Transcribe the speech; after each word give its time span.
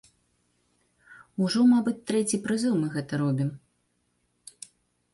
Ужо 1.45 1.61
мабыць 1.75 1.95
трэці 2.09 2.41
прызыў 2.49 2.73
мы 2.81 2.87
гэта 2.97 3.23
робім. 3.27 3.49